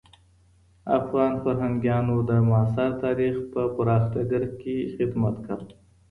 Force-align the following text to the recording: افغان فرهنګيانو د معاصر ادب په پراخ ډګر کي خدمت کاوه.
افغان 0.99 1.31
فرهنګيانو 1.43 2.15
د 2.29 2.31
معاصر 2.47 2.91
ادب 3.11 3.35
په 3.53 3.61
پراخ 3.75 4.03
ډګر 4.13 4.43
کي 4.59 4.75
خدمت 4.95 5.35
کاوه. 5.45 5.65